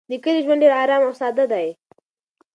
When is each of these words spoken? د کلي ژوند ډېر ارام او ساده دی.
د 0.09 0.11
کلي 0.23 0.39
ژوند 0.45 0.61
ډېر 0.63 0.71
ارام 0.81 1.01
او 1.05 1.13
ساده 1.19 1.45
دی. 1.51 1.67